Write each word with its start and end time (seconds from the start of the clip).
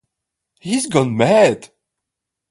He’s 0.59 0.87
gone 0.87 1.15
mad! 1.15 1.69